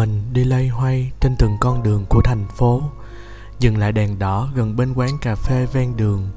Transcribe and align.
mình 0.00 0.22
đi 0.32 0.44
lây 0.44 0.68
hoay 0.68 1.12
trên 1.20 1.36
từng 1.36 1.56
con 1.60 1.82
đường 1.82 2.06
của 2.08 2.20
thành 2.24 2.46
phố. 2.56 2.82
Dừng 3.58 3.78
lại 3.78 3.92
đèn 3.92 4.18
đỏ 4.18 4.48
gần 4.54 4.76
bên 4.76 4.92
quán 4.94 5.18
cà 5.20 5.34
phê 5.34 5.66
ven 5.72 5.96
đường, 5.96 6.28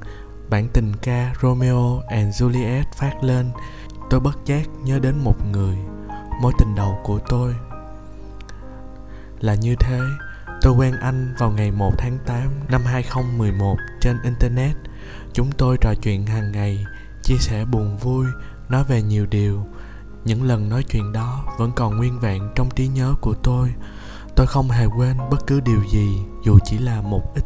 bản 0.50 0.68
tình 0.72 0.92
ca 1.02 1.34
romeo 1.42 2.00
and 2.08 2.42
juliet 2.42 2.84
phát 2.96 3.24
lên. 3.24 3.50
Tôi 4.10 4.20
bất 4.20 4.38
giác 4.46 4.68
nhớ 4.84 4.98
đến 4.98 5.14
một 5.24 5.46
người, 5.52 5.76
mối 6.42 6.52
tình 6.58 6.74
đầu 6.74 6.98
của 7.04 7.18
tôi. 7.28 7.54
Là 9.40 9.54
như 9.54 9.76
thế, 9.80 10.00
tôi 10.60 10.72
quen 10.72 10.94
anh 11.00 11.34
vào 11.38 11.50
ngày 11.50 11.70
1 11.70 11.92
tháng 11.98 12.18
8 12.26 12.42
năm 12.68 12.82
2011 12.84 13.76
trên 14.00 14.16
internet. 14.22 14.76
Chúng 15.32 15.52
tôi 15.52 15.76
trò 15.80 15.94
chuyện 16.02 16.26
hàng 16.26 16.52
ngày, 16.52 16.84
chia 17.22 17.36
sẻ 17.38 17.64
buồn 17.64 17.96
vui, 17.96 18.26
nói 18.68 18.84
về 18.84 19.02
nhiều 19.02 19.26
điều 19.26 19.66
những 20.24 20.42
lần 20.42 20.68
nói 20.68 20.82
chuyện 20.82 21.12
đó 21.12 21.44
vẫn 21.58 21.72
còn 21.76 21.96
nguyên 21.96 22.20
vẹn 22.20 22.48
trong 22.54 22.70
trí 22.70 22.88
nhớ 22.88 23.14
của 23.20 23.34
tôi. 23.42 23.74
Tôi 24.36 24.46
không 24.46 24.70
hề 24.70 24.86
quên 24.98 25.16
bất 25.30 25.46
cứ 25.46 25.60
điều 25.60 25.80
gì, 25.92 26.18
dù 26.44 26.58
chỉ 26.64 26.78
là 26.78 27.00
một 27.00 27.34
ít. 27.34 27.44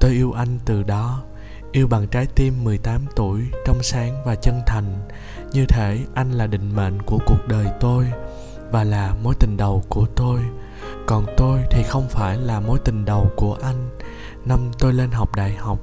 Tôi 0.00 0.10
yêu 0.10 0.32
anh 0.32 0.58
từ 0.64 0.82
đó, 0.82 1.22
yêu 1.72 1.86
bằng 1.86 2.08
trái 2.08 2.26
tim 2.26 2.64
18 2.64 3.06
tuổi, 3.16 3.42
trong 3.66 3.82
sáng 3.82 4.22
và 4.24 4.34
chân 4.34 4.60
thành. 4.66 5.08
Như 5.52 5.66
thể 5.66 5.98
anh 6.14 6.32
là 6.32 6.46
định 6.46 6.76
mệnh 6.76 7.02
của 7.02 7.18
cuộc 7.26 7.48
đời 7.48 7.66
tôi 7.80 8.06
và 8.70 8.84
là 8.84 9.14
mối 9.22 9.34
tình 9.40 9.56
đầu 9.56 9.82
của 9.88 10.06
tôi. 10.16 10.40
Còn 11.06 11.26
tôi 11.36 11.60
thì 11.70 11.82
không 11.82 12.08
phải 12.08 12.36
là 12.36 12.60
mối 12.60 12.78
tình 12.84 13.04
đầu 13.04 13.30
của 13.36 13.58
anh. 13.62 13.88
Năm 14.44 14.70
tôi 14.78 14.92
lên 14.92 15.10
học 15.10 15.36
đại 15.36 15.54
học 15.54 15.78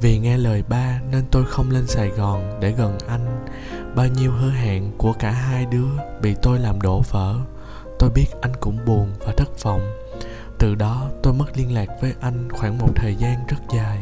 vì 0.00 0.18
nghe 0.18 0.36
lời 0.36 0.62
ba 0.68 1.00
nên 1.10 1.24
tôi 1.30 1.44
không 1.44 1.70
lên 1.70 1.86
sài 1.86 2.08
gòn 2.08 2.60
để 2.60 2.72
gần 2.72 2.98
anh. 3.08 3.46
Bao 3.94 4.06
nhiêu 4.06 4.32
hứa 4.32 4.50
hẹn 4.50 4.92
của 4.98 5.12
cả 5.12 5.30
hai 5.30 5.66
đứa 5.66 5.88
bị 6.22 6.34
tôi 6.42 6.58
làm 6.58 6.80
đổ 6.80 7.02
vỡ. 7.10 7.34
Tôi 7.98 8.10
biết 8.10 8.26
anh 8.40 8.52
cũng 8.60 8.78
buồn 8.86 9.12
và 9.26 9.32
thất 9.36 9.62
vọng. 9.62 9.80
Từ 10.58 10.74
đó 10.74 11.10
tôi 11.22 11.32
mất 11.32 11.46
liên 11.56 11.74
lạc 11.74 11.88
với 12.00 12.14
anh 12.20 12.48
khoảng 12.52 12.78
một 12.78 12.88
thời 12.94 13.14
gian 13.14 13.46
rất 13.48 13.56
dài. 13.74 13.98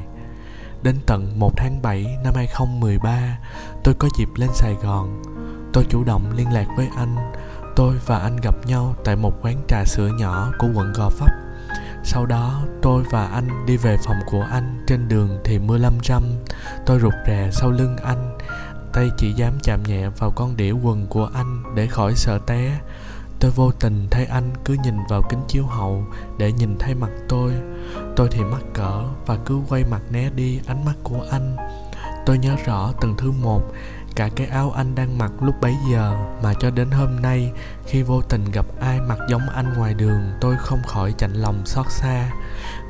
Đến 0.82 0.96
tận 1.06 1.38
1 1.38 1.56
tháng 1.56 1.82
7 1.82 2.18
năm 2.24 2.34
2013 2.34 3.38
tôi 3.84 3.94
có 3.94 4.08
dịp 4.18 4.28
lên 4.36 4.50
Sài 4.54 4.74
Gòn. 4.74 5.22
Tôi 5.72 5.86
chủ 5.88 6.04
động 6.04 6.32
liên 6.36 6.52
lạc 6.52 6.66
với 6.76 6.88
anh. 6.96 7.16
Tôi 7.76 7.94
và 8.06 8.18
anh 8.18 8.36
gặp 8.36 8.54
nhau 8.66 8.94
tại 9.04 9.16
một 9.16 9.32
quán 9.42 9.56
trà 9.68 9.84
sữa 9.84 10.10
nhỏ 10.18 10.52
của 10.58 10.68
quận 10.74 10.92
Gò 10.92 11.10
Vấp 11.18 11.30
sau 12.08 12.26
đó, 12.26 12.62
tôi 12.82 13.04
và 13.10 13.26
anh 13.26 13.66
đi 13.66 13.76
về 13.76 13.96
phòng 14.04 14.16
của 14.26 14.46
anh 14.50 14.84
trên 14.86 15.08
đường 15.08 15.38
thì 15.44 15.58
mưa 15.58 15.78
lâm 15.78 15.92
râm. 16.04 16.22
Tôi 16.86 17.00
rụt 17.00 17.12
rè 17.26 17.50
sau 17.52 17.70
lưng 17.70 17.96
anh, 17.96 18.38
tay 18.92 19.10
chỉ 19.16 19.32
dám 19.32 19.52
chạm 19.62 19.82
nhẹ 19.82 20.08
vào 20.08 20.30
con 20.30 20.56
đĩa 20.56 20.70
quần 20.70 21.06
của 21.06 21.30
anh 21.34 21.62
để 21.74 21.86
khỏi 21.86 22.14
sợ 22.16 22.38
té. 22.46 22.80
Tôi 23.40 23.50
vô 23.50 23.72
tình 23.80 24.06
thấy 24.10 24.26
anh 24.26 24.50
cứ 24.64 24.76
nhìn 24.84 24.94
vào 25.08 25.22
kính 25.30 25.40
chiếu 25.48 25.66
hậu 25.66 26.04
để 26.38 26.52
nhìn 26.52 26.78
thấy 26.78 26.94
mặt 26.94 27.10
tôi. 27.28 27.52
Tôi 28.16 28.28
thì 28.30 28.40
mắc 28.40 28.62
cỡ 28.74 29.02
và 29.26 29.36
cứ 29.46 29.60
quay 29.68 29.84
mặt 29.90 30.02
né 30.10 30.30
đi 30.36 30.60
ánh 30.66 30.84
mắt 30.84 30.94
của 31.02 31.26
anh. 31.30 31.56
Tôi 32.26 32.38
nhớ 32.38 32.56
rõ 32.66 32.92
từng 33.00 33.14
thứ 33.18 33.30
một 33.30 33.62
cả 34.18 34.28
cái 34.36 34.46
áo 34.46 34.72
anh 34.76 34.94
đang 34.94 35.18
mặc 35.18 35.32
lúc 35.40 35.54
bấy 35.60 35.74
giờ 35.92 36.16
mà 36.42 36.54
cho 36.60 36.70
đến 36.70 36.90
hôm 36.90 37.22
nay, 37.22 37.52
khi 37.86 38.02
vô 38.02 38.22
tình 38.22 38.44
gặp 38.50 38.66
ai 38.80 39.00
mặc 39.00 39.18
giống 39.28 39.48
anh 39.48 39.74
ngoài 39.76 39.94
đường, 39.94 40.20
tôi 40.40 40.56
không 40.58 40.82
khỏi 40.86 41.14
chạnh 41.18 41.32
lòng 41.32 41.66
xót 41.66 41.86
xa. 41.90 42.30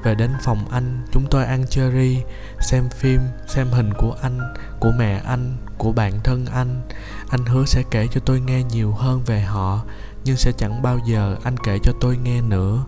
Về 0.05 0.15
đến 0.15 0.31
phòng 0.45 0.65
anh, 0.71 1.07
chúng 1.13 1.27
tôi 1.31 1.45
ăn 1.45 1.67
cherry, 1.67 2.23
xem 2.61 2.89
phim, 2.89 3.21
xem 3.47 3.67
hình 3.71 3.95
của 3.95 4.17
anh, 4.23 4.55
của 4.81 4.93
mẹ 4.99 5.21
anh, 5.25 5.57
của 5.79 5.93
bạn 5.93 6.13
thân 6.25 6.47
anh. 6.47 6.81
Anh 7.29 7.47
hứa 7.47 7.65
sẽ 7.65 7.83
kể 7.91 8.07
cho 8.15 8.21
tôi 8.25 8.41
nghe 8.41 8.63
nhiều 8.63 8.93
hơn 8.93 9.23
về 9.27 9.41
họ, 9.41 9.85
nhưng 10.25 10.37
sẽ 10.37 10.53
chẳng 10.59 10.83
bao 10.83 10.99
giờ 11.07 11.37
anh 11.45 11.57
kể 11.57 11.79
cho 11.83 11.93
tôi 12.01 12.17
nghe 12.17 12.41
nữa. 12.41 12.85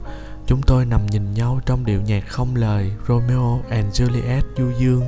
Chúng 0.47 0.63
tôi 0.63 0.85
nằm 0.85 1.07
nhìn 1.07 1.35
nhau 1.35 1.61
trong 1.67 1.85
điệu 1.85 2.01
nhạc 2.01 2.29
không 2.29 2.57
lời, 2.57 2.93
romeo 3.09 3.61
and 3.71 4.01
juliet 4.01 4.43
du 4.59 4.71
dương 4.79 5.03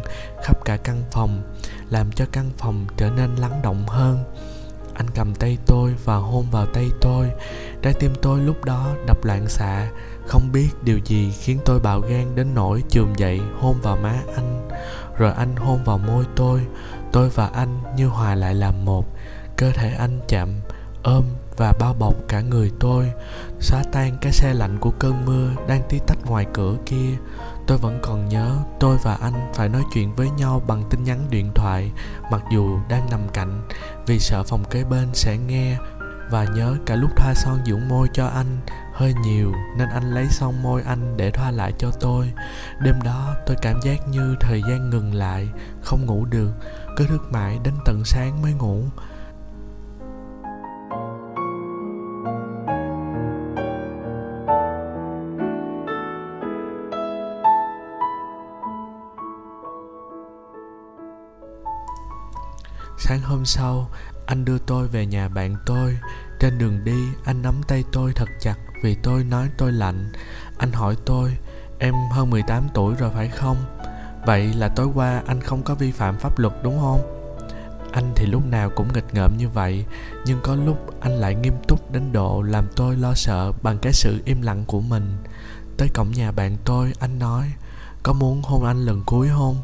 khắp 0.45 0.65
cả 0.65 0.77
căn 0.77 1.03
phòng 1.13 1.43
làm 1.93 2.13
cho 2.13 2.25
căn 2.33 2.51
phòng 2.59 2.87
trở 2.97 3.11
nên 3.11 3.37
lắng 3.37 3.61
động 3.63 3.87
hơn. 3.87 4.25
Anh 4.95 5.07
cầm 5.15 5.35
tay 5.35 5.59
tôi 5.67 5.95
và 6.05 6.17
hôn 6.17 6.47
vào 6.51 6.67
tay 6.67 6.91
tôi. 7.01 7.31
Trái 7.83 7.95
tim 7.95 8.13
tôi 8.23 8.41
lúc 8.41 8.65
đó 8.65 8.89
đập 9.07 9.25
loạn 9.25 9.49
xạ. 9.49 9.91
Không 10.27 10.53
biết 10.53 10.69
điều 10.83 10.99
gì 10.99 11.33
khiến 11.33 11.59
tôi 11.65 11.81
bạo 11.81 12.01
gan 12.01 12.35
đến 12.35 12.55
nỗi 12.55 12.83
chườm 12.89 13.15
dậy 13.17 13.41
hôn 13.61 13.77
vào 13.83 13.97
má 13.97 14.15
anh. 14.37 14.69
Rồi 15.19 15.33
anh 15.33 15.57
hôn 15.57 15.85
vào 15.85 15.99
môi 15.99 16.25
tôi. 16.37 16.61
Tôi 17.13 17.29
và 17.29 17.47
anh 17.47 17.83
như 17.97 18.07
hòa 18.07 18.35
lại 18.35 18.55
làm 18.55 18.85
một. 18.85 19.07
Cơ 19.57 19.71
thể 19.71 19.95
anh 19.99 20.21
chạm, 20.29 20.49
ôm 21.03 21.25
và 21.57 21.73
bao 21.81 21.95
bọc 21.95 22.15
cả 22.29 22.41
người 22.41 22.71
tôi. 22.81 23.13
Xóa 23.61 23.83
tan 23.93 24.17
cái 24.21 24.33
xe 24.33 24.55
lạnh 24.55 24.79
của 24.81 24.91
cơn 24.91 25.25
mưa 25.25 25.51
đang 25.69 25.83
tí 25.89 25.99
tách 26.07 26.19
ngoài 26.27 26.47
cửa 26.53 26.77
kia 26.87 27.17
tôi 27.67 27.79
vẫn 27.79 27.99
còn 28.03 28.29
nhớ 28.29 28.57
tôi 28.81 28.99
và 29.03 29.15
anh 29.15 29.51
phải 29.55 29.69
nói 29.69 29.83
chuyện 29.95 30.15
với 30.15 30.31
nhau 30.31 30.63
bằng 30.67 30.83
tin 30.91 31.05
nhắn 31.05 31.27
điện 31.31 31.53
thoại, 31.55 31.91
mặc 32.31 32.43
dù 32.53 32.79
đang 32.89 33.11
nằm 33.11 33.29
cạnh, 33.33 33.63
vì 34.07 34.19
sợ 34.19 34.43
phòng 34.43 34.65
kế 34.65 34.85
bên 34.85 35.09
sẽ 35.13 35.37
nghe. 35.37 35.77
Và 36.31 36.45
nhớ 36.45 36.77
cả 36.87 36.97
lúc 36.97 37.11
thoa 37.17 37.35
son 37.35 37.59
dưỡng 37.67 37.89
môi 37.89 38.09
cho 38.13 38.27
anh, 38.27 38.59
hơi 38.93 39.15
nhiều 39.25 39.53
nên 39.77 39.89
anh 39.89 40.15
lấy 40.15 40.27
son 40.31 40.63
môi 40.63 40.83
anh 40.83 41.17
để 41.17 41.31
thoa 41.31 41.51
lại 41.51 41.73
cho 41.79 41.91
tôi. 42.01 42.33
Đêm 42.81 43.03
đó 43.03 43.35
tôi 43.47 43.57
cảm 43.63 43.81
giác 43.83 44.09
như 44.09 44.37
thời 44.41 44.63
gian 44.69 44.91
ngừng 44.91 45.15
lại, 45.15 45.49
không 45.83 46.07
ngủ 46.07 46.25
được, 46.25 46.51
cứ 46.97 47.07
thức 47.07 47.33
mãi 47.33 47.59
đến 47.65 47.75
tận 47.85 48.05
sáng 48.05 48.43
mới 48.43 48.53
ngủ. 48.53 48.85
Sáng 63.05 63.21
hôm 63.23 63.45
sau, 63.45 63.89
anh 64.27 64.45
đưa 64.45 64.59
tôi 64.59 64.89
về 64.89 65.07
nhà 65.07 65.29
bạn 65.29 65.57
tôi. 65.67 65.99
Trên 66.41 66.59
đường 66.59 66.85
đi, 66.85 67.05
anh 67.25 67.43
nắm 67.43 67.61
tay 67.69 67.85
tôi 67.93 68.13
thật 68.13 68.29
chặt 68.41 68.55
vì 68.83 68.95
tôi 68.95 69.25
nói 69.25 69.49
tôi 69.59 69.73
lạnh. 69.73 70.13
Anh 70.59 70.73
hỏi 70.73 70.97
tôi, 71.07 71.37
em 71.79 71.95
hơn 72.13 72.31
18 72.31 72.69
tuổi 72.75 72.95
rồi 72.95 73.11
phải 73.15 73.29
không? 73.29 73.57
Vậy 74.27 74.53
là 74.55 74.69
tối 74.69 74.89
qua 74.95 75.23
anh 75.27 75.41
không 75.41 75.63
có 75.63 75.75
vi 75.75 75.93
phạm 75.93 76.19
pháp 76.19 76.39
luật 76.39 76.53
đúng 76.63 76.81
không? 76.81 77.01
Anh 77.93 78.13
thì 78.17 78.27
lúc 78.27 78.47
nào 78.47 78.71
cũng 78.71 78.93
nghịch 78.93 79.15
ngợm 79.15 79.37
như 79.37 79.49
vậy, 79.49 79.85
nhưng 80.27 80.41
có 80.43 80.55
lúc 80.55 81.01
anh 81.01 81.13
lại 81.13 81.35
nghiêm 81.35 81.55
túc 81.69 81.93
đến 81.93 82.13
độ 82.13 82.43
làm 82.43 82.67
tôi 82.77 82.97
lo 82.97 83.15
sợ 83.15 83.53
bằng 83.63 83.79
cái 83.79 83.93
sự 83.93 84.23
im 84.25 84.43
lặng 84.43 84.65
của 84.67 84.81
mình. 84.81 85.17
Tới 85.77 85.89
cổng 85.95 86.13
nhà 86.13 86.33
bạn 86.33 86.57
tôi, 86.65 86.93
anh 87.01 87.19
nói, 87.19 87.53
có 88.03 88.13
muốn 88.13 88.43
hôn 88.43 88.65
anh 88.65 88.79
lần 88.79 89.03
cuối 89.07 89.29
không? 89.29 89.57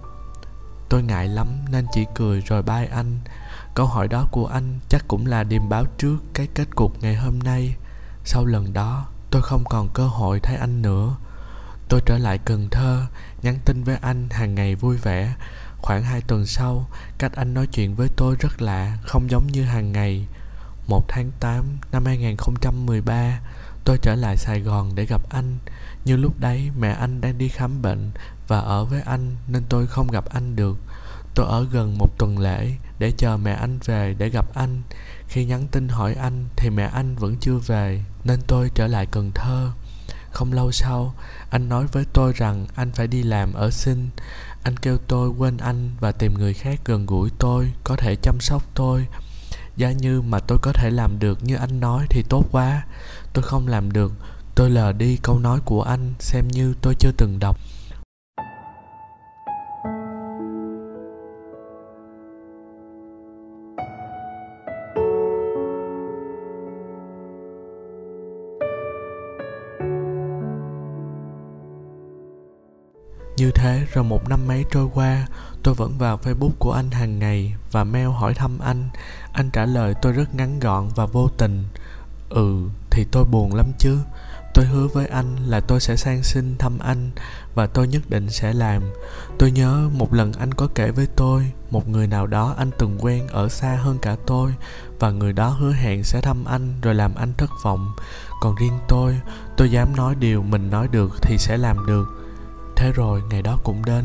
Tôi 0.88 1.02
ngại 1.02 1.28
lắm, 1.28 1.46
nên 1.70 1.86
chỉ 1.92 2.04
cười 2.14 2.40
rồi 2.40 2.62
bay 2.62 2.86
anh. 2.86 3.18
Câu 3.74 3.86
hỏi 3.86 4.08
đó 4.08 4.28
của 4.30 4.46
anh 4.46 4.78
chắc 4.88 5.04
cũng 5.08 5.26
là 5.26 5.44
điềm 5.44 5.68
báo 5.68 5.84
trước 5.98 6.16
cái 6.34 6.48
kết 6.54 6.68
cục 6.74 7.02
ngày 7.02 7.16
hôm 7.16 7.38
nay. 7.38 7.74
Sau 8.24 8.44
lần 8.44 8.72
đó, 8.72 9.06
tôi 9.30 9.42
không 9.42 9.64
còn 9.64 9.88
cơ 9.94 10.06
hội 10.06 10.40
thấy 10.40 10.56
anh 10.56 10.82
nữa. 10.82 11.16
Tôi 11.88 12.00
trở 12.06 12.18
lại 12.18 12.38
cần 12.38 12.68
thơ, 12.70 13.06
nhắn 13.42 13.58
tin 13.64 13.84
với 13.84 13.96
anh 14.00 14.28
hàng 14.30 14.54
ngày 14.54 14.74
vui 14.74 14.96
vẻ. 14.96 15.34
Khoảng 15.78 16.02
hai 16.02 16.20
tuần 16.20 16.46
sau, 16.46 16.88
cách 17.18 17.32
anh 17.36 17.54
nói 17.54 17.66
chuyện 17.66 17.94
với 17.94 18.08
tôi 18.16 18.36
rất 18.40 18.62
lạ, 18.62 18.98
không 19.02 19.30
giống 19.30 19.46
như 19.46 19.64
hàng 19.64 19.92
ngày. 19.92 20.26
Một 20.86 21.04
tháng 21.08 21.30
8 21.40 21.64
năm 21.92 22.04
2013 22.04 23.40
tôi 23.84 23.98
trở 24.02 24.14
lại 24.14 24.36
Sài 24.36 24.60
Gòn 24.60 24.94
để 24.94 25.06
gặp 25.06 25.22
anh. 25.30 25.58
Như 26.04 26.16
lúc 26.16 26.40
đấy, 26.40 26.70
mẹ 26.78 26.90
anh 26.90 27.20
đang 27.20 27.38
đi 27.38 27.48
khám 27.48 27.82
bệnh 27.82 28.10
và 28.48 28.58
ở 28.58 28.84
với 28.84 29.00
anh 29.00 29.36
nên 29.48 29.62
tôi 29.68 29.86
không 29.86 30.08
gặp 30.08 30.24
anh 30.30 30.56
được. 30.56 30.78
Tôi 31.34 31.46
ở 31.46 31.66
gần 31.72 31.98
một 31.98 32.18
tuần 32.18 32.38
lễ 32.38 32.72
để 32.98 33.12
chờ 33.16 33.36
mẹ 33.36 33.52
anh 33.52 33.78
về 33.84 34.14
để 34.18 34.28
gặp 34.28 34.54
anh. 34.54 34.82
Khi 35.28 35.44
nhắn 35.44 35.66
tin 35.70 35.88
hỏi 35.88 36.14
anh 36.14 36.44
thì 36.56 36.70
mẹ 36.70 36.90
anh 36.94 37.16
vẫn 37.16 37.36
chưa 37.40 37.58
về, 37.58 38.04
nên 38.24 38.40
tôi 38.46 38.70
trở 38.74 38.86
lại 38.86 39.06
cần 39.06 39.30
thơ. 39.34 39.70
Không 40.30 40.52
lâu 40.52 40.72
sau, 40.72 41.14
anh 41.50 41.68
nói 41.68 41.86
với 41.92 42.04
tôi 42.12 42.32
rằng 42.32 42.66
anh 42.74 42.92
phải 42.92 43.06
đi 43.06 43.22
làm 43.22 43.52
ở 43.52 43.70
sinh 43.70 44.08
anh 44.62 44.76
kêu 44.76 44.98
tôi 45.08 45.28
quên 45.28 45.56
anh 45.56 45.90
và 46.00 46.12
tìm 46.12 46.34
người 46.34 46.54
khác 46.54 46.80
gần 46.84 47.06
gũi 47.06 47.30
tôi 47.38 47.72
có 47.84 47.96
thể 47.96 48.16
chăm 48.16 48.40
sóc 48.40 48.62
tôi. 48.74 49.06
Giá 49.76 49.92
như 49.92 50.22
mà 50.22 50.38
tôi 50.40 50.58
có 50.62 50.72
thể 50.72 50.90
làm 50.90 51.18
được 51.18 51.44
như 51.44 51.56
anh 51.56 51.80
nói 51.80 52.06
thì 52.10 52.22
tốt 52.28 52.44
quá. 52.52 52.86
Tôi 53.32 53.42
không 53.42 53.68
làm 53.68 53.92
được. 53.92 54.12
Tôi 54.54 54.70
lờ 54.70 54.92
đi 54.92 55.18
câu 55.22 55.38
nói 55.38 55.60
của 55.64 55.82
anh 55.82 56.14
xem 56.18 56.48
như 56.48 56.74
tôi 56.82 56.94
chưa 56.98 57.10
từng 57.16 57.38
đọc. 57.38 57.57
Một 74.18 74.28
năm 74.28 74.46
mấy 74.48 74.64
trôi 74.70 74.88
qua, 74.94 75.26
tôi 75.62 75.74
vẫn 75.74 75.98
vào 75.98 76.18
Facebook 76.22 76.50
của 76.58 76.72
anh 76.72 76.90
hàng 76.90 77.18
ngày 77.18 77.54
và 77.72 77.84
mail 77.84 78.08
hỏi 78.08 78.34
thăm 78.34 78.58
anh. 78.58 78.88
Anh 79.32 79.50
trả 79.50 79.66
lời 79.66 79.94
tôi 80.02 80.12
rất 80.12 80.34
ngắn 80.34 80.60
gọn 80.60 80.88
và 80.94 81.06
vô 81.06 81.28
tình. 81.38 81.64
Ừ, 82.30 82.68
thì 82.90 83.04
tôi 83.10 83.24
buồn 83.24 83.54
lắm 83.54 83.72
chứ. 83.78 83.98
tôi 84.54 84.66
hứa 84.66 84.86
với 84.86 85.06
anh 85.06 85.36
là 85.36 85.60
tôi 85.60 85.80
sẽ 85.80 85.96
sang 85.96 86.22
xin 86.22 86.58
thăm 86.58 86.78
anh 86.78 87.10
và 87.54 87.66
tôi 87.66 87.88
nhất 87.88 88.02
định 88.08 88.30
sẽ 88.30 88.52
làm 88.52 88.82
tôi 89.38 89.50
nhớ 89.50 89.88
một 89.92 90.14
lần 90.14 90.32
anh 90.32 90.54
có 90.54 90.68
kể 90.74 90.90
với 90.90 91.06
tôi 91.16 91.52
một 91.70 91.88
người 91.88 92.06
nào 92.06 92.26
đó 92.26 92.54
anh 92.58 92.70
từng 92.78 92.98
quen 93.00 93.28
ở 93.28 93.48
xa 93.48 93.78
hơn 93.82 93.98
cả 94.02 94.16
tôi 94.26 94.54
và 94.98 95.10
người 95.10 95.32
đó 95.32 95.48
hứa 95.48 95.72
hẹn 95.72 96.04
sẽ 96.04 96.20
thăm 96.20 96.44
anh 96.44 96.74
rồi 96.82 96.94
làm 96.94 97.14
anh 97.14 97.32
thất 97.38 97.50
vọng 97.62 97.92
còn 98.40 98.54
riêng 98.54 98.78
tôi 98.88 99.20
tôi 99.56 99.70
dám 99.70 99.96
nói 99.96 100.14
điều 100.14 100.42
mình 100.42 100.70
nói 100.70 100.88
được 100.88 101.10
thì 101.22 101.38
sẽ 101.38 101.56
làm 101.56 101.86
được 101.86 102.17
thế 102.78 102.92
rồi 102.92 103.22
ngày 103.30 103.42
đó 103.42 103.58
cũng 103.64 103.84
đến. 103.84 104.04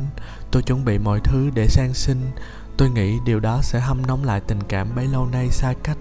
Tôi 0.51 0.61
chuẩn 0.63 0.85
bị 0.85 0.97
mọi 0.97 1.19
thứ 1.23 1.49
để 1.53 1.67
sang 1.67 1.93
sinh. 1.93 2.31
Tôi 2.77 2.89
nghĩ 2.89 3.19
điều 3.25 3.39
đó 3.39 3.59
sẽ 3.61 3.79
hâm 3.79 4.05
nóng 4.07 4.23
lại 4.23 4.41
tình 4.47 4.63
cảm 4.63 4.95
bấy 4.95 5.07
lâu 5.07 5.25
nay 5.25 5.49
xa 5.49 5.73
cách. 5.83 5.97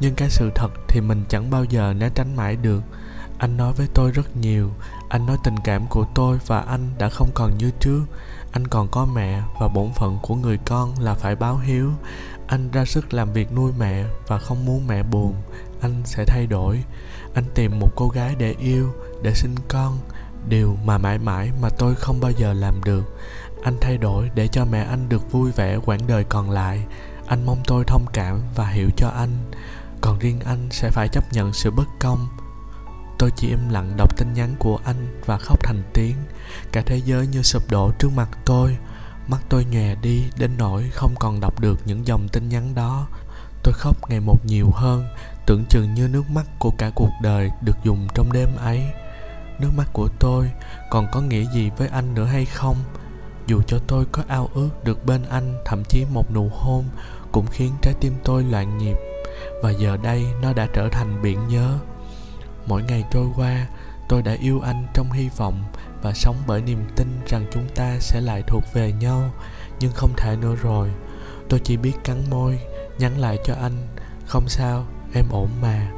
Nhưng 0.00 0.14
cái 0.14 0.30
sự 0.30 0.50
thật 0.54 0.68
thì 0.88 1.00
mình 1.00 1.24
chẳng 1.28 1.50
bao 1.50 1.64
giờ 1.64 1.92
né 1.92 2.08
tránh 2.14 2.36
mãi 2.36 2.56
được. 2.56 2.82
Anh 3.38 3.56
nói 3.56 3.72
với 3.72 3.86
tôi 3.94 4.10
rất 4.10 4.36
nhiều. 4.36 4.70
Anh 5.08 5.26
nói 5.26 5.36
tình 5.44 5.58
cảm 5.64 5.86
của 5.86 6.06
tôi 6.14 6.38
và 6.46 6.60
anh 6.60 6.90
đã 6.98 7.08
không 7.08 7.30
còn 7.34 7.58
như 7.58 7.70
trước. 7.80 8.02
Anh 8.52 8.66
còn 8.66 8.88
có 8.88 9.06
mẹ 9.14 9.42
và 9.60 9.68
bổn 9.68 9.90
phận 9.96 10.18
của 10.22 10.34
người 10.34 10.58
con 10.64 10.98
là 10.98 11.14
phải 11.14 11.36
báo 11.36 11.56
hiếu. 11.58 11.90
Anh 12.46 12.70
ra 12.70 12.84
sức 12.84 13.14
làm 13.14 13.32
việc 13.32 13.52
nuôi 13.52 13.72
mẹ 13.78 14.04
và 14.26 14.38
không 14.38 14.66
muốn 14.66 14.86
mẹ 14.86 15.02
buồn. 15.02 15.34
Anh 15.80 16.02
sẽ 16.04 16.24
thay 16.24 16.46
đổi. 16.46 16.84
Anh 17.34 17.44
tìm 17.54 17.78
một 17.78 17.90
cô 17.96 18.08
gái 18.08 18.34
để 18.38 18.54
yêu, 18.58 18.92
để 19.22 19.34
sinh 19.34 19.54
con 19.68 19.98
điều 20.48 20.76
mà 20.84 20.98
mãi 20.98 21.18
mãi 21.18 21.50
mà 21.62 21.68
tôi 21.78 21.94
không 21.94 22.20
bao 22.20 22.30
giờ 22.30 22.52
làm 22.52 22.84
được. 22.84 23.16
Anh 23.62 23.76
thay 23.80 23.98
đổi 23.98 24.30
để 24.34 24.48
cho 24.48 24.64
mẹ 24.64 24.84
anh 24.84 25.08
được 25.08 25.32
vui 25.32 25.52
vẻ 25.52 25.78
quãng 25.84 26.06
đời 26.06 26.24
còn 26.24 26.50
lại. 26.50 26.84
Anh 27.26 27.46
mong 27.46 27.62
tôi 27.66 27.84
thông 27.84 28.06
cảm 28.12 28.40
và 28.54 28.66
hiểu 28.66 28.90
cho 28.96 29.08
anh. 29.08 29.50
Còn 30.00 30.18
riêng 30.18 30.40
anh 30.40 30.68
sẽ 30.70 30.90
phải 30.90 31.08
chấp 31.08 31.32
nhận 31.32 31.52
sự 31.52 31.70
bất 31.70 31.88
công. 32.00 32.28
Tôi 33.18 33.30
chỉ 33.36 33.48
im 33.48 33.68
lặng 33.68 33.92
đọc 33.96 34.16
tin 34.16 34.32
nhắn 34.34 34.54
của 34.58 34.78
anh 34.84 35.20
và 35.26 35.38
khóc 35.38 35.60
thành 35.62 35.82
tiếng. 35.94 36.16
Cả 36.72 36.82
thế 36.86 37.00
giới 37.04 37.26
như 37.26 37.42
sụp 37.42 37.62
đổ 37.70 37.92
trước 37.98 38.08
mặt 38.16 38.28
tôi. 38.44 38.76
Mắt 39.28 39.40
tôi 39.48 39.64
nhòe 39.64 39.94
đi 39.94 40.24
đến 40.38 40.50
nỗi 40.58 40.90
không 40.92 41.14
còn 41.18 41.40
đọc 41.40 41.60
được 41.60 41.80
những 41.84 42.06
dòng 42.06 42.28
tin 42.28 42.48
nhắn 42.48 42.74
đó. 42.74 43.06
Tôi 43.62 43.74
khóc 43.74 44.10
ngày 44.10 44.20
một 44.20 44.46
nhiều 44.46 44.70
hơn, 44.74 45.04
tưởng 45.46 45.64
chừng 45.68 45.94
như 45.94 46.08
nước 46.08 46.30
mắt 46.30 46.46
của 46.58 46.70
cả 46.78 46.90
cuộc 46.94 47.10
đời 47.22 47.50
được 47.60 47.76
dùng 47.84 48.08
trong 48.14 48.32
đêm 48.32 48.48
ấy 48.56 48.84
nước 49.58 49.70
mắt 49.76 49.88
của 49.92 50.08
tôi 50.18 50.50
còn 50.90 51.06
có 51.12 51.20
nghĩa 51.20 51.44
gì 51.54 51.70
với 51.76 51.88
anh 51.88 52.14
nữa 52.14 52.24
hay 52.24 52.44
không? 52.44 52.76
Dù 53.46 53.62
cho 53.62 53.78
tôi 53.86 54.04
có 54.12 54.22
ao 54.28 54.48
ước 54.54 54.68
được 54.84 55.06
bên 55.06 55.22
anh, 55.30 55.54
thậm 55.64 55.84
chí 55.84 56.04
một 56.12 56.30
nụ 56.34 56.50
hôn, 56.52 56.84
cũng 57.32 57.46
khiến 57.46 57.72
trái 57.82 57.94
tim 58.00 58.12
tôi 58.24 58.44
loạn 58.44 58.78
nhịp. 58.78 58.96
Và 59.62 59.70
giờ 59.70 59.96
đây, 60.02 60.24
nó 60.42 60.52
đã 60.52 60.66
trở 60.72 60.88
thành 60.88 61.22
biển 61.22 61.48
nhớ. 61.48 61.78
Mỗi 62.66 62.82
ngày 62.82 63.04
trôi 63.12 63.26
qua, 63.36 63.66
tôi 64.08 64.22
đã 64.22 64.36
yêu 64.40 64.60
anh 64.60 64.86
trong 64.94 65.12
hy 65.12 65.28
vọng 65.36 65.64
và 66.02 66.12
sống 66.12 66.36
bởi 66.46 66.62
niềm 66.62 66.84
tin 66.96 67.20
rằng 67.26 67.46
chúng 67.52 67.68
ta 67.74 67.96
sẽ 68.00 68.20
lại 68.20 68.42
thuộc 68.46 68.62
về 68.72 68.92
nhau. 68.92 69.30
Nhưng 69.80 69.92
không 69.92 70.12
thể 70.16 70.36
nữa 70.36 70.54
rồi. 70.62 70.88
Tôi 71.48 71.60
chỉ 71.64 71.76
biết 71.76 71.92
cắn 72.04 72.30
môi, 72.30 72.58
nhắn 72.98 73.18
lại 73.18 73.38
cho 73.44 73.54
anh, 73.54 73.88
không 74.26 74.48
sao, 74.48 74.86
em 75.14 75.24
ổn 75.30 75.48
mà 75.62 75.90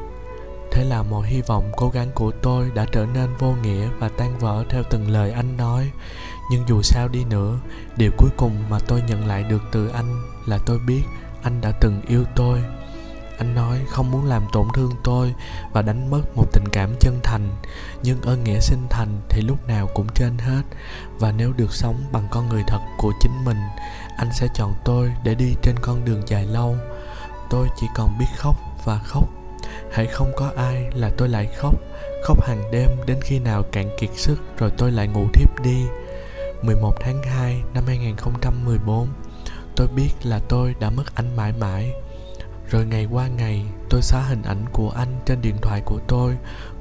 thế 0.75 0.85
là 0.85 1.03
mọi 1.03 1.27
hy 1.27 1.43
vọng 1.43 1.73
cố 1.77 1.89
gắng 1.89 2.11
của 2.15 2.31
tôi 2.31 2.71
đã 2.75 2.87
trở 2.93 3.07
nên 3.07 3.37
vô 3.39 3.53
nghĩa 3.63 3.89
và 3.99 4.09
tan 4.09 4.39
vỡ 4.39 4.65
theo 4.69 4.83
từng 4.91 5.11
lời 5.11 5.33
anh 5.33 5.57
nói. 5.57 5.91
Nhưng 6.51 6.69
dù 6.69 6.83
sao 6.83 7.09
đi 7.09 7.25
nữa, 7.25 7.59
điều 7.97 8.11
cuối 8.19 8.31
cùng 8.37 8.65
mà 8.69 8.79
tôi 8.87 9.03
nhận 9.09 9.27
lại 9.27 9.43
được 9.43 9.63
từ 9.73 9.89
anh 9.89 10.23
là 10.47 10.59
tôi 10.67 10.79
biết 10.87 11.03
anh 11.43 11.61
đã 11.61 11.73
từng 11.81 12.01
yêu 12.07 12.25
tôi. 12.37 12.63
Anh 13.39 13.55
nói 13.55 13.81
không 13.89 14.11
muốn 14.11 14.25
làm 14.25 14.43
tổn 14.53 14.67
thương 14.75 14.93
tôi 15.05 15.35
và 15.73 15.83
đánh 15.83 16.11
mất 16.11 16.23
một 16.37 16.47
tình 16.53 16.69
cảm 16.73 16.95
chân 17.01 17.21
thành, 17.23 17.57
nhưng 18.03 18.23
ơn 18.23 18.45
nghĩa 18.45 18.61
sinh 18.61 18.87
thành 18.91 19.21
thì 19.29 19.43
lúc 19.43 19.69
nào 19.69 19.89
cũng 19.95 20.07
trên 20.15 20.39
hết. 20.39 20.63
Và 21.19 21.33
nếu 21.33 21.53
được 21.53 21.73
sống 21.73 22.05
bằng 22.13 22.29
con 22.31 22.49
người 22.49 22.63
thật 22.67 22.81
của 22.99 23.13
chính 23.21 23.45
mình, 23.45 23.59
anh 24.17 24.29
sẽ 24.33 24.49
chọn 24.55 24.75
tôi 24.85 25.13
để 25.25 25.35
đi 25.35 25.55
trên 25.63 25.75
con 25.81 26.05
đường 26.05 26.23
dài 26.27 26.47
lâu. 26.47 26.77
Tôi 27.51 27.69
chỉ 27.81 27.87
còn 27.97 28.19
biết 28.19 28.29
khóc 28.37 28.57
và 28.85 28.99
khóc 28.99 29.44
hãy 29.91 30.07
không 30.07 30.33
có 30.37 30.51
ai 30.57 30.91
là 30.95 31.11
tôi 31.17 31.29
lại 31.29 31.49
khóc. 31.57 31.75
Khóc 32.23 32.45
hàng 32.45 32.71
đêm 32.73 32.91
đến 33.07 33.19
khi 33.23 33.39
nào 33.39 33.63
cạn 33.63 33.89
kiệt 34.01 34.11
sức 34.17 34.39
rồi 34.59 34.71
tôi 34.79 34.93
lại 34.93 35.09
ngủ 35.09 35.27
thiếp 35.33 35.63
đi. 35.63 35.85
11 36.63 36.95
tháng 37.01 37.23
2 37.23 37.63
năm 37.75 37.85
2014 37.87 39.09
Tôi 39.77 39.89
biết 39.97 40.11
là 40.23 40.41
tôi 40.49 40.75
đã 40.81 40.91
mất 40.91 41.15
anh 41.15 41.37
mãi 41.37 41.53
mãi. 41.61 41.93
Rồi 42.71 42.87
ngày 42.87 43.09
qua 43.11 43.29
ngày, 43.29 43.65
tôi 43.91 44.03
xóa 44.03 44.23
hình 44.23 44.43
ảnh 44.43 44.65
của 44.73 44.91
anh 44.91 45.21
trên 45.27 45.41
điện 45.41 45.57
thoại 45.63 45.83
của 45.85 45.99
tôi, 46.09 46.37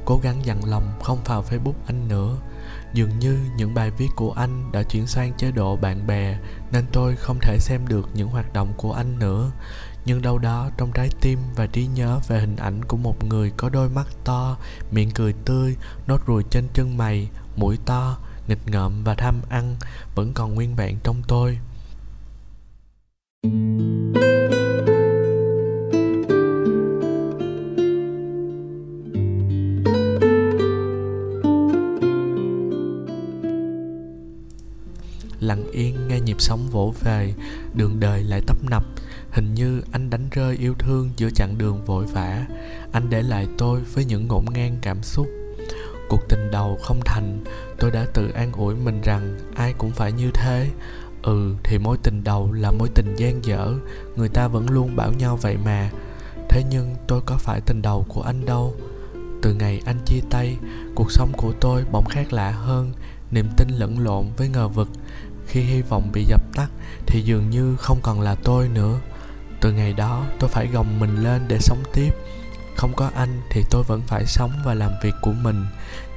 Cố 0.05 0.19
gắng 0.23 0.45
dặn 0.45 0.65
lòng 0.65 0.91
không 1.03 1.19
vào 1.25 1.43
Facebook 1.49 1.73
anh 1.85 2.07
nữa. 2.07 2.37
Dường 2.93 3.19
như 3.19 3.39
những 3.57 3.73
bài 3.73 3.91
viết 3.91 4.07
của 4.15 4.31
anh 4.31 4.71
đã 4.71 4.83
chuyển 4.83 5.07
sang 5.07 5.33
chế 5.37 5.51
độ 5.51 5.75
bạn 5.75 6.07
bè, 6.07 6.37
Nên 6.71 6.85
tôi 6.91 7.15
không 7.15 7.39
thể 7.41 7.57
xem 7.59 7.87
được 7.87 8.09
những 8.13 8.27
hoạt 8.27 8.53
động 8.53 8.73
của 8.77 8.93
anh 8.93 9.19
nữa. 9.19 9.51
Nhưng 10.05 10.21
đâu 10.21 10.37
đó 10.37 10.69
trong 10.77 10.91
trái 10.91 11.09
tim 11.21 11.39
và 11.55 11.67
trí 11.67 11.87
nhớ 11.87 12.19
về 12.27 12.39
hình 12.39 12.55
ảnh 12.55 12.85
của 12.85 12.97
một 12.97 13.23
người 13.23 13.51
có 13.57 13.69
đôi 13.69 13.89
mắt 13.89 14.07
to 14.23 14.57
Miệng 14.91 15.11
cười 15.11 15.33
tươi, 15.45 15.75
nốt 16.07 16.25
ruồi 16.25 16.43
trên 16.49 16.67
chân 16.73 16.97
mày, 16.97 17.29
mũi 17.55 17.77
to 17.85 18.17
nghịch 18.47 18.67
ngợm 18.67 19.03
và 19.03 19.15
tham 19.15 19.41
ăn 19.49 19.75
vẫn 20.15 20.33
còn 20.33 20.55
nguyên 20.55 20.75
vẹn 20.75 20.97
trong 21.03 21.21
tôi. 21.27 21.59
Lặng 35.43 35.71
yên 35.71 36.07
nghe 36.07 36.19
nhịp 36.19 36.41
sống 36.41 36.69
vỗ 36.71 36.93
về, 37.03 37.33
đường 37.73 37.99
đời 37.99 38.23
lại 38.23 38.41
tấp 38.47 38.57
nập. 38.69 38.83
Hình 39.31 39.53
như 39.53 39.81
anh 39.91 40.09
đánh 40.09 40.29
rơi 40.31 40.57
yêu 40.57 40.73
thương 40.79 41.09
giữa 41.17 41.29
chặng 41.29 41.57
đường 41.57 41.85
vội 41.85 42.05
vã. 42.05 42.45
Anh 42.91 43.09
để 43.09 43.21
lại 43.21 43.47
tôi 43.57 43.81
với 43.93 44.05
những 44.05 44.27
ngổn 44.27 44.45
ngang 44.53 44.77
cảm 44.81 45.03
xúc. 45.03 45.27
Cuộc 46.09 46.21
tình 46.29 46.51
đầu 46.51 46.79
không 46.83 46.99
thành, 47.05 47.43
tôi 47.79 47.91
đã 47.91 48.05
tự 48.13 48.29
an 48.29 48.51
ủi 48.51 48.75
mình 48.75 49.01
rằng 49.01 49.37
ai 49.55 49.73
cũng 49.73 49.91
phải 49.91 50.11
như 50.11 50.31
thế. 50.33 50.69
Ừ 51.21 51.55
thì 51.63 51.77
mối 51.77 51.97
tình 52.03 52.23
đầu 52.23 52.51
là 52.51 52.71
mối 52.71 52.89
tình 52.95 53.15
gian 53.15 53.45
dở, 53.45 53.73
người 54.15 54.29
ta 54.29 54.47
vẫn 54.47 54.69
luôn 54.69 54.95
bảo 54.95 55.13
nhau 55.13 55.37
vậy 55.41 55.57
mà. 55.65 55.89
Thế 56.49 56.63
nhưng 56.69 56.95
tôi 57.07 57.21
có 57.25 57.37
phải 57.37 57.61
tình 57.61 57.81
đầu 57.81 58.05
của 58.07 58.21
anh 58.21 58.45
đâu? 58.45 58.75
Từ 59.41 59.53
ngày 59.53 59.81
anh 59.85 59.99
chia 60.05 60.19
tay, 60.29 60.57
cuộc 60.95 61.11
sống 61.11 61.31
của 61.37 61.53
tôi 61.61 61.85
bỗng 61.91 62.05
khác 62.05 62.33
lạ 62.33 62.51
hơn. 62.51 62.91
Niềm 63.31 63.47
tin 63.57 63.67
lẫn 63.69 63.99
lộn 63.99 64.25
với 64.37 64.49
ngờ 64.49 64.67
vực 64.67 64.89
khi 65.47 65.61
hy 65.61 65.81
vọng 65.81 66.11
bị 66.13 66.25
dập 66.25 66.41
tắt, 66.55 66.67
thì 67.05 67.21
dường 67.21 67.49
như 67.49 67.75
không 67.75 68.01
còn 68.01 68.21
là 68.21 68.35
tôi 68.35 68.67
nữa. 68.67 68.99
Từ 69.61 69.71
ngày 69.71 69.93
đó, 69.93 70.25
tôi 70.39 70.49
phải 70.49 70.67
gồng 70.67 70.99
mình 70.99 71.23
lên 71.23 71.41
để 71.47 71.57
sống 71.59 71.83
tiếp. 71.93 72.11
Không 72.75 72.93
có 72.95 73.11
anh 73.15 73.41
thì 73.49 73.63
tôi 73.69 73.83
vẫn 73.83 74.01
phải 74.07 74.25
sống 74.25 74.51
và 74.65 74.73
làm 74.73 74.91
việc 75.03 75.13
của 75.21 75.33
mình. 75.33 75.65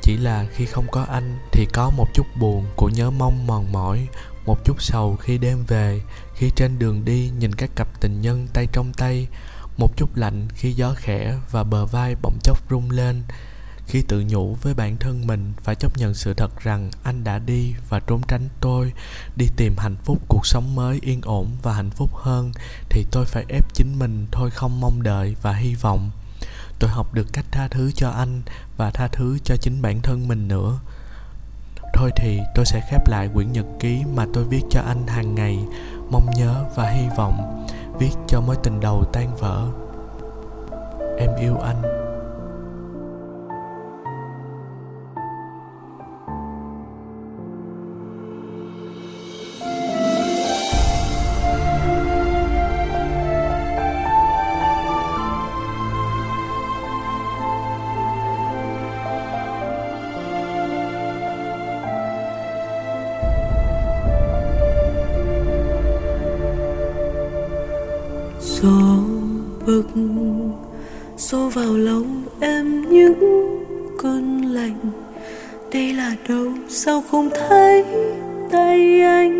Chỉ 0.02 0.16
là 0.16 0.47
khi 0.52 0.66
không 0.66 0.87
có 0.90 1.06
anh 1.11 1.38
thì 1.52 1.66
có 1.73 1.90
một 1.90 2.06
chút 2.14 2.26
buồn 2.40 2.66
của 2.76 2.88
nhớ 2.88 3.11
mong 3.11 3.47
mòn 3.47 3.73
mỏi, 3.73 4.09
một 4.47 4.64
chút 4.64 4.83
sầu 4.83 5.16
khi 5.16 5.38
đêm 5.38 5.64
về, 5.68 6.00
khi 6.35 6.50
trên 6.56 6.78
đường 6.78 7.04
đi 7.04 7.30
nhìn 7.38 7.54
các 7.54 7.71
cặp 7.76 8.00
tình 8.00 8.21
nhân 8.21 8.47
tay 8.52 8.66
trong 8.73 8.92
tay, 8.92 9.26
một 9.76 9.97
chút 9.97 10.16
lạnh 10.16 10.49
khi 10.54 10.73
gió 10.73 10.95
khẽ 10.97 11.38
và 11.50 11.64
bờ 11.64 11.87
vai 11.87 12.14
bỗng 12.23 12.38
chốc 12.42 12.59
rung 12.71 12.90
lên 12.90 13.23
khi 13.87 14.02
tự 14.02 14.25
nhủ 14.28 14.57
với 14.62 14.75
bản 14.75 14.97
thân 14.97 15.26
mình, 15.26 15.52
phải 15.62 15.75
chấp 15.75 15.97
nhận 15.97 16.14
sự 16.14 16.35
thật 16.35 16.61
rằng 16.61 16.90
anh 17.02 17.25
đã 17.25 17.38
đi 17.38 17.75
và 17.88 18.00
trốn 18.00 18.21
tránh 18.28 18.49
tôi. 18.61 18.93
Đi 19.37 19.47
tìm 19.57 19.75
hạnh 19.78 19.97
phúc, 20.05 20.19
cuộc 20.28 20.47
sống 20.47 20.75
mới 20.75 20.99
yên 21.02 21.21
ổn 21.25 21.49
và 21.62 21.73
hạnh 21.73 21.90
phúc 21.90 22.11
hơn, 22.14 22.52
thì 22.90 23.07
tôi 23.11 23.25
phải 23.25 23.45
ép 23.49 23.75
chính 23.75 23.99
mình 23.99 24.26
thôi 24.33 24.50
không 24.50 24.81
mong 24.81 25.02
đợi 25.02 25.37
và 25.43 25.52
hy 25.52 25.75
vọng. 25.75 26.11
Tôi 26.78 26.90
học 26.90 27.14
được 27.14 27.26
cách 27.33 27.47
tha 27.50 27.69
thứ 27.69 27.93
cho 27.93 28.11
anh 28.11 28.43
và 28.76 28.90
tha 28.90 29.09
thứ 29.09 29.38
cho 29.45 29.57
chính 29.57 29.83
bản 29.83 30.02
thân 30.02 30.28
mình 30.28 30.49
nữa. 30.49 30.78
Thôi 31.95 32.11
thì 32.16 32.40
tôi 32.55 32.66
sẽ 32.66 32.81
khép 32.90 33.09
lại 33.09 33.28
quyển 33.35 33.52
nhật 33.52 33.66
ký 33.81 34.02
mà 34.14 34.26
tôi 34.35 34.45
viết 34.45 34.62
cho 34.71 34.81
anh 34.81 35.07
hàng 35.07 35.35
ngày, 35.35 35.59
mong 36.11 36.31
nhớ 36.37 36.64
và 36.75 36.90
hy 36.90 37.09
vọng. 37.16 37.66
Viết 37.99 38.12
cho 38.28 38.40
mối 38.40 38.57
tình 38.62 38.81
đầu 38.81 39.05
tan 39.12 39.37
vỡ. 39.37 39.66
Em 41.19 41.31
yêu 41.40 41.59
anh. 41.59 41.95
Gió 68.66 68.99
bực 69.66 69.87
xô 71.16 71.49
vào 71.49 71.76
lòng 71.76 72.23
em 72.40 72.90
những 72.90 73.18
cơn 73.99 74.42
lạnh. 74.42 74.78
Đây 75.73 75.92
là 75.92 76.16
đâu? 76.28 76.46
Sao 76.68 77.02
không 77.11 77.30
thấy 77.49 77.85
tay 78.50 79.00
anh? 79.00 79.37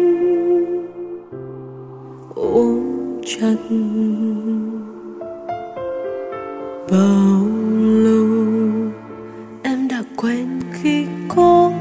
Ôm 2.35 2.81
chặt 3.27 3.57
bao 6.91 7.47
lâu? 7.81 8.27
Em 9.63 9.89
đã 9.89 10.03
quen 10.17 10.49
khi 10.73 11.07
có 11.29 11.73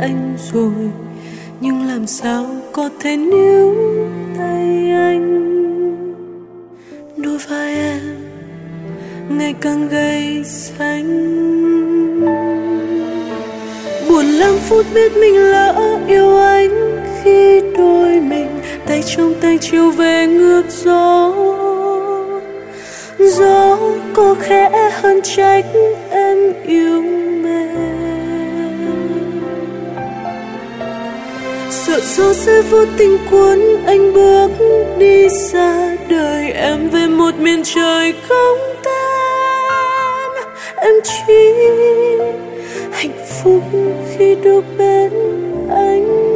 anh 0.00 0.36
rồi. 0.52 0.90
Nhưng 1.60 1.82
làm 1.82 2.06
sao 2.06 2.46
có 2.72 2.90
thể 3.00 3.16
níu 3.16 3.74
tay 4.38 4.90
anh? 4.90 5.59
Ngày 9.50 9.58
càng 9.60 9.88
gây 9.88 10.44
xanh. 10.44 11.06
Buồn 14.08 14.26
lắm 14.26 14.54
phút 14.68 14.86
biết 14.94 15.12
mình 15.16 15.36
lỡ 15.36 15.98
yêu 16.08 16.36
anh 16.36 17.04
khi 17.22 17.60
đôi 17.78 18.20
mình 18.20 18.48
tay 18.86 19.02
trong 19.16 19.34
tay 19.40 19.58
chiều 19.60 19.90
về 19.90 20.26
ngược 20.26 20.62
gió. 20.68 21.34
Gió 23.18 23.78
có 24.14 24.34
khẽ 24.40 24.90
hơn 24.92 25.20
trách 25.22 25.66
em 26.10 26.38
yêu 26.66 27.02
mềm 27.42 27.90
sợ 31.70 32.00
gió 32.00 32.32
sẽ 32.32 32.62
vô 32.70 32.84
tình 32.98 33.18
cuốn 33.30 33.58
anh 33.86 34.12
bước 34.14 34.50
đi 34.98 35.28
xa 35.28 35.96
đời 36.08 36.50
em 36.50 36.88
về 36.88 37.06
một 37.06 37.34
miền 37.38 37.62
trời 37.64 38.14
không 38.28 38.58
tên 38.84 39.09
em 40.90 41.00
chỉ 41.04 41.34
hạnh 42.92 43.26
phúc 43.26 43.62
khi 44.16 44.34
được 44.34 44.64
bên 44.78 45.12
anh. 45.70 46.29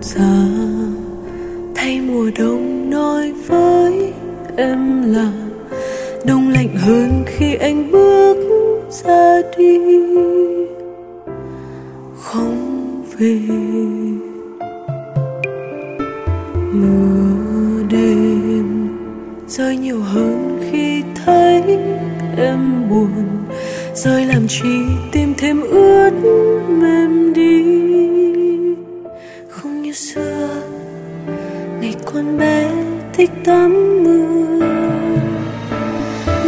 Giờ. 0.00 0.46
Thay 1.74 2.00
mùa 2.00 2.30
đông 2.38 2.90
nói 2.90 3.32
với 3.46 4.12
em 4.56 5.12
là 5.12 5.32
đông 6.26 6.48
lạnh 6.48 6.76
hơn 6.76 7.24
khi 7.26 7.54
anh 7.54 7.90
bước 7.90 8.36
ra 8.90 9.40
đi. 9.58 9.78
Không 12.22 13.02
về. 13.18 13.40
Mưa 16.72 17.82
đêm 17.90 18.88
rơi 19.48 19.76
nhiều 19.76 20.00
hơn 20.00 20.58
khi 20.70 21.02
thấy 21.24 21.62
em 22.36 22.88
buồn. 22.90 23.10
Rơi 23.94 24.24
làm 24.24 24.46
chi 24.48 24.68
tim 25.12 25.34
thêm 25.38 25.60
ướt 25.60 26.10
mềm 26.68 27.32
đi. 27.32 27.59
Tắm 33.50 34.02
mưa. 34.04 34.66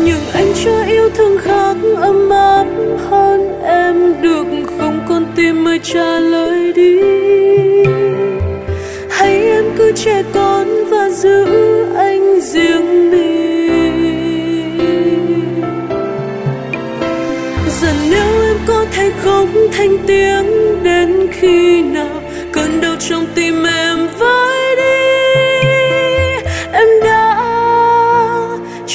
Nhưng 0.05 0.25
anh 0.33 0.53
cho 0.65 0.83
yêu 0.87 1.11
thương 1.15 1.39
khác 1.39 1.77
ấm 1.97 2.31
áp 2.31 2.67
hơn 3.11 3.63
em 3.65 4.23
được 4.23 4.47
không 4.79 5.01
con 5.09 5.27
tim 5.37 5.65
mới 5.65 5.79
trả 5.83 6.19
lời 6.19 6.73
đi. 6.73 7.01
Hay 9.11 9.33
em 9.59 9.65
cứ 9.77 9.93
trẻ 9.93 10.23
con 10.35 10.69
và 10.91 11.11
giữ 11.11 11.45
anh 11.97 12.41
riêng 12.41 13.11
mình? 13.11 14.43
Dần 17.81 17.97
nếu 18.11 18.43
em 18.49 18.57
có 18.67 18.87
thể 18.93 19.11
không 19.23 19.49
thành 19.73 19.97
tiếng 20.07 20.47
đến 20.83 21.27
khi 21.33 21.83
nào 21.83 22.23
cơn 22.53 22.81
đau 22.81 22.97
trong 23.09 23.27
tim 23.35 23.42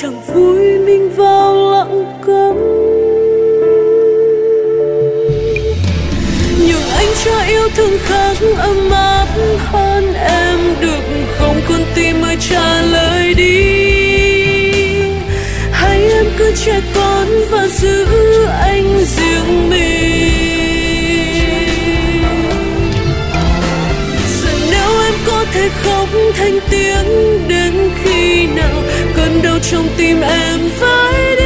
chẳng 0.02 0.22
vui 0.22 0.80
mình 0.80 1.10
vào 1.16 1.72
lặng 1.72 2.06
cấm. 2.26 2.56
Nhưng 6.60 6.82
anh 6.98 7.08
cho 7.26 7.42
yêu 7.48 7.70
thương 7.76 7.98
khác 8.06 8.38
ấm 8.58 8.90
áp 8.92 9.28
hơn 9.58 10.14
em, 10.14 10.60
được 10.82 11.04
không 11.38 11.62
con 11.70 11.82
tim 11.96 12.22
ơi 12.22 12.38
trả 12.50 12.82
lời 12.82 13.34
đi. 13.34 13.88
Hay 15.72 16.12
em 16.12 16.26
cứ 16.38 16.52
trẻ 16.66 16.82
con 16.96 17.28
và 17.52 17.68
giữ 17.68 18.06
anh 18.62 19.06
riêng 19.06 19.70
mình? 19.70 20.08
Giờ 24.42 24.50
nếu 24.72 25.02
em 25.06 25.14
có 25.28 25.46
thể 25.54 25.70
khóc 25.84 26.10
thành 26.38 26.60
tiếng 26.70 27.48
đến 27.48 27.74
khi 28.04 28.48
nào 28.48 28.82
đâu 29.44 29.54
đau 29.54 29.60
trong 29.60 29.88
tim 29.98 30.22
em 30.22 30.60
với. 30.80 31.37